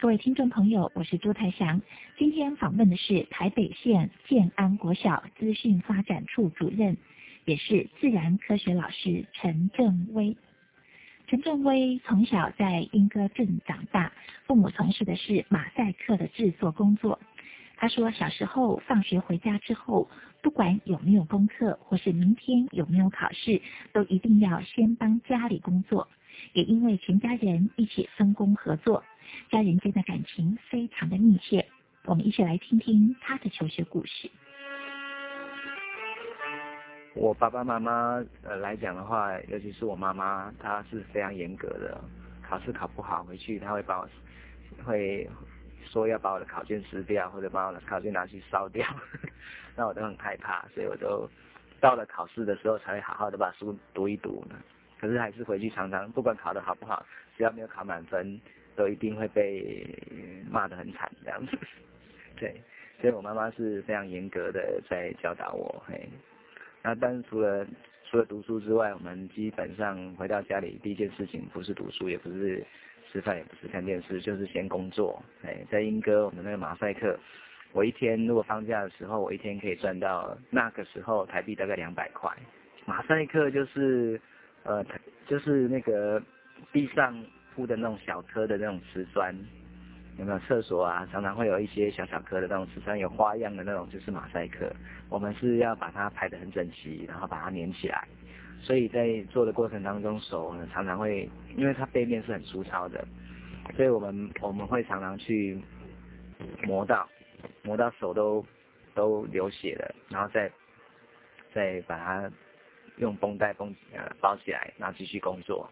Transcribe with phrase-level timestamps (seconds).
[0.00, 1.82] 各位听众朋友，我是朱台祥。
[2.16, 6.96] 今天访问的是台北县建安国小资讯发展处主任，
[7.44, 10.36] 也是自然科学老师陈正威。
[11.26, 14.12] 陈正威从小在莺歌镇长大，
[14.46, 17.18] 父母从事的是马赛克的制作工作。
[17.76, 20.08] 他说，小时候放学回家之后，
[20.42, 23.60] 不管有没有功课，或是明天有没有考试，
[23.92, 26.06] 都一定要先帮家里工作。
[26.52, 29.02] 也因为全家人一起分工合作。
[29.50, 31.66] 家人间的感情非常的密切，
[32.04, 34.30] 我们一起来听听他的求学故事。
[37.14, 42.00] 我爸爸妈妈呃来讲的话，尤其是我妈妈，她是非常严格的，
[42.42, 44.08] 考试考不好回去，她会把我
[44.84, 45.28] 会
[45.84, 48.86] 说要把我的考卷撕掉，或者把我的考卷拿去烧掉，
[49.76, 51.28] 那我都很害怕，所以我都
[51.80, 54.54] 到了考试的时候才会好好的把书读一读呢。
[55.00, 57.04] 可是还是回去常常不管考的好不好，
[57.36, 58.40] 只要没有考满分。
[58.76, 59.84] 都一定会被
[60.48, 61.58] 骂得很惨这样子，
[62.38, 62.62] 对，
[63.00, 66.08] 所以我妈妈是非常严格的在教导我，嘿，
[66.80, 67.66] 那但是除了
[68.08, 72.64] 除了读书之外，我们基本上回到家里第一件事情不是读书，也不是
[73.10, 77.18] 吃饭，也不是看电视，就是先工作，哎，在英歌我们那个马赛克，
[77.72, 82.30] 我一天如果放假的时候，我一天可以赚到那个时候台币大概两百块，
[82.86, 84.20] 马赛克就是
[84.68, 84.84] 呃
[85.26, 86.22] 就是那个
[86.72, 87.20] 地上。
[87.54, 89.34] 铺的那种小颗的那种瓷砖，
[90.16, 91.04] 有没有厕所啊？
[91.10, 94.72] 常常会有一些小小颗的那种瓷砖，有花样的那种就是马赛克。
[95.08, 98.06] 我们是要把它排得很整齐，然后把它粘起来。
[98.60, 103.04] 所以在做的过程当中，手呢常常会，因为它背面是很粗糙的，
[103.74, 105.60] 所以我们我们会常常去
[106.62, 107.08] 磨到
[107.64, 108.46] 磨到手都
[108.94, 110.48] 都流血了，然后再
[111.52, 112.30] 再把它
[112.98, 115.70] 用绷带绷呃包起来，然后继续工作。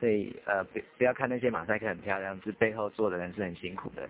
[0.00, 4.08] 所以呃不不要看那些马赛克很漂亮，是背后做的人是很辛苦的。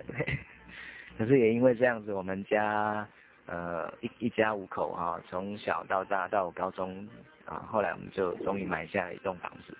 [1.18, 3.06] 可是也因为这样子，我们家
[3.46, 7.06] 呃一一家五口哈，从小到大到高中
[7.44, 9.76] 啊，后来我们就终于买下了一栋房子。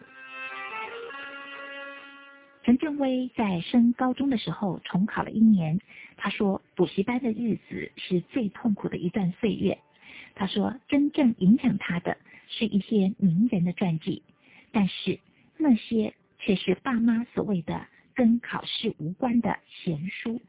[2.64, 5.80] 陈正威在升高中的时候重考了一年，
[6.16, 9.78] 他说补习班的日子是最痛苦的一段岁月。
[10.34, 12.16] 他说真正影响他的
[12.48, 14.22] 是一些名人的传记，
[14.72, 15.18] 但是。
[15.58, 20.40] 那些却是爸妈所谓的跟考试无关的闲书。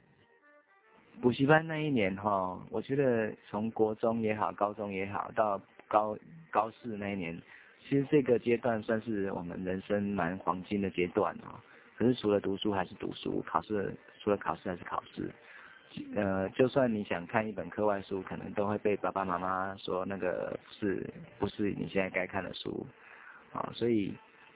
[1.22, 6.17] 补习班那一年哈，我觉得从国中也好，高中也好，到高
[6.49, 7.39] 高四那一年，
[7.88, 11.59] 其实这个阶段算是我们人生蛮黄金的阶段哦。
[11.95, 15.31] 可是除了读书还是读书，考试除了考试还是考试。
[16.15, 21.09] 呃，就算你想看一本课外书，可能都会被爸爸妈妈说那个是
[21.39, 22.85] 不是你现在该看的书
[23.51, 23.69] 啊？
[23.73, 24.13] 所以。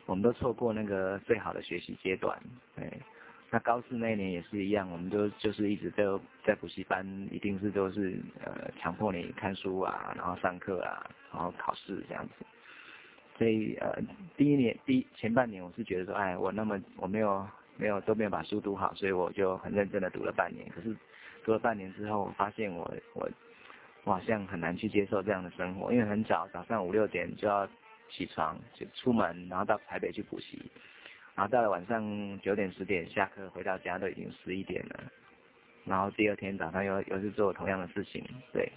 [0.07, 2.39] 我们都错过那个最好的学习阶段，
[2.77, 2.89] 对。
[3.49, 12.45] 那高四那一年也是一样，我们都就是一直都在补习班，一定是都是呃强迫你看书啊，然后上课啊，然后考试这样子。
[13.37, 14.01] 所以呃
[14.37, 17.45] 第一年第前半年我是觉得说，哎，我那么我没有
[17.77, 20.67] 没有都没有把书读好，所以我就很认真的读了半年。
[20.69, 20.95] 可是
[21.43, 23.29] 读了半年之后，我发现我我
[24.03, 27.67] 我好像很难去接受这样的生活，因为很早早上五六点就要。
[28.09, 30.57] 起床就出门，然后到台北去补习，
[31.35, 35.03] 然后到了晚上九点十点下课回到家都已经十一点了，
[35.83, 38.23] 然后第二天早上又又是做同样的事情，
[38.53, 38.71] 对，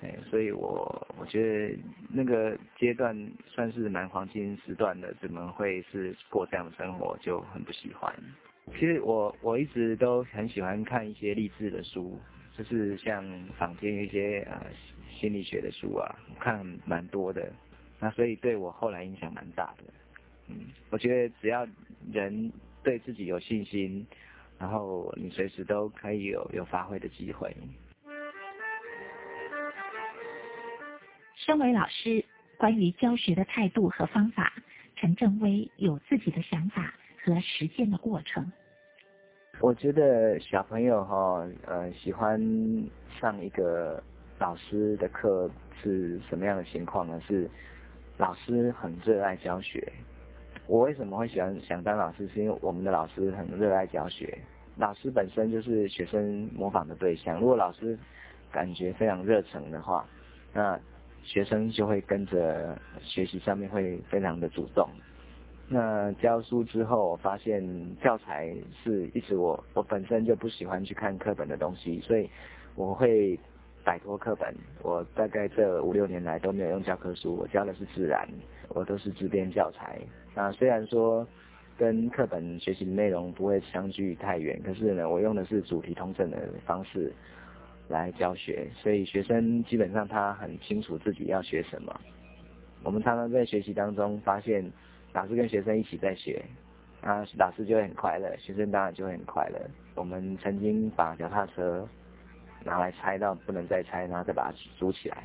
[0.00, 1.78] 哎，所以我我觉得
[2.10, 3.16] 那个阶段
[3.46, 8.14] 算是蛮黄金时段的，怎么会是过这样的生活就很不喜欢。
[8.72, 12.18] 其实我我一直都很喜欢看一些励志的书，
[12.56, 13.24] 就是像
[13.58, 14.66] 坊间一些呃
[15.10, 17.50] 心理学的书啊，看蛮多的。
[18.00, 19.84] 那所以对我后来影响蛮大的，
[20.48, 21.66] 嗯，我觉得只要
[22.12, 22.52] 人
[22.82, 24.06] 对自己有信心，
[24.58, 27.54] 然后你随时都可以有有发挥的机会。
[31.44, 32.24] 身为老师，
[32.56, 34.50] 关于教学的态度和方法，
[34.96, 38.50] 陈正威有自己的想法和实践的过程。
[39.60, 42.40] 我觉得小朋友哈，呃，喜欢
[43.20, 44.02] 上一个
[44.38, 45.50] 老师的课
[45.82, 47.20] 是什么样的情况呢？
[47.28, 47.50] 是。
[48.16, 49.92] 老师很热爱教学，
[50.68, 52.28] 我为什么会喜欢想当老师？
[52.28, 54.38] 是因为我们的老师很热爱教学，
[54.76, 57.40] 老师本身就是学生模仿的对象。
[57.40, 57.98] 如果老师
[58.52, 60.06] 感觉非常热诚的话，
[60.52, 60.78] 那
[61.24, 64.88] 学生就会跟着学习上面会非常的主动。
[65.68, 67.62] 那教书之后，我发现
[68.02, 72.30] 教材是一直我我本身就不喜欢去看课本的东西，所以
[72.76, 73.38] 我会。
[73.86, 78.26] 摆脱课本，我大概这五六年来都没有用教科书，我教的是自然，
[78.70, 80.00] 我都是自编教材。
[80.34, 81.28] 那虽然说，
[81.76, 87.12] 跟课本学习的内容不会相距太远，可是呢，我用的是主题通整的方式
[87.88, 92.00] 来教学，所以学生基本上他很清楚自己要学什么。
[92.82, 94.64] 我们常常在学习当中发现，
[95.12, 96.42] 老师跟学生一起在学，
[97.00, 99.58] 啊，老师就会很快乐，学生当然就会很快乐。
[99.94, 101.88] 我们曾经把脚踏车
[102.64, 105.24] 拿来拆到不能再拆，然后再把它组起来。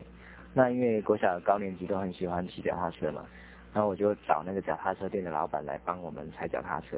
[0.53, 3.25] 那因为国小高年级都很喜欢骑脚踏车嘛。
[3.71, 6.97] 然后我就找那个脚踏车店的老板来帮我们拆脚踏车，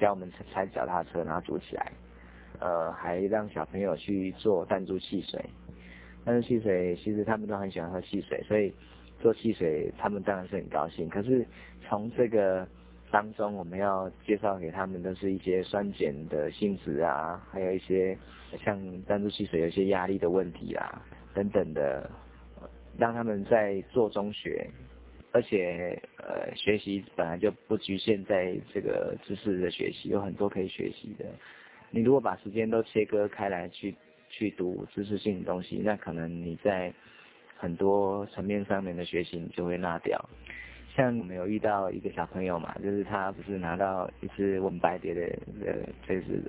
[0.00, 1.92] 教我们拆脚踏车，然后组起来。
[2.60, 5.44] 呃，还让小朋友去做弹珠汽水。
[6.24, 8.72] 弹珠汽水其实他们都很喜欢喝汽水，所以
[9.20, 11.08] 做汽水他们当然是很高兴。
[11.08, 11.46] 可是
[11.88, 12.66] 从这个
[13.10, 18.18] 当中，我们要介绍给他们的是一些酸碱的性质啊，还有一些
[18.64, 21.02] 像弹珠汽水有一些压力的问题啊
[21.32, 22.10] 等等的，
[22.98, 24.68] 让他们在做中学。
[25.32, 31.26] 而且，呃，学习本来就不局限在这个知识的学习，有很多可以学习的。
[31.90, 33.94] 你如果把时间都切割开来去
[34.28, 36.92] 去读知识性的东西，那可能你在
[37.56, 40.28] 很多层面上面的学习你就会落掉。
[40.94, 45.22] 像我们有遇到一个小朋友嘛，就是他不是拿到一只吻白蝶的
[45.64, 45.74] 呃
[46.06, 46.42] 这只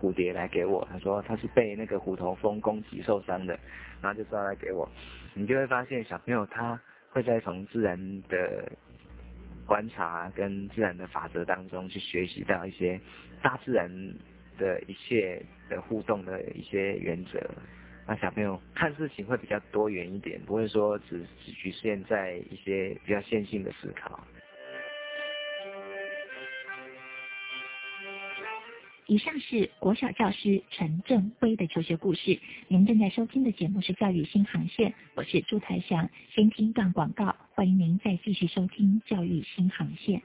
[0.00, 3.58] 蝴蝶来给我，他说他是被那个虎头蜂攻击受伤的，
[4.00, 4.88] 然后就抓来给我。
[5.34, 6.80] 你就会发现小朋友他。
[7.12, 8.70] 会在从自然的
[9.66, 13.00] 观察跟自然的法则当中去学习到一些
[13.42, 13.90] 大自然
[14.60, 17.40] 的一切的互动的一些原则，
[18.06, 24.22] 那小朋友看事情会比较多元一点，不会说只只局限在一些比较线性的思考。
[29.06, 32.38] 以上是国小教师陈正辉的求学故事。
[32.68, 36.08] 您正在收听的节目是《教育新航线》，我是朱台祥。
[36.32, 40.20] 先听段广告，欢迎您再继续收听《教育新航线》。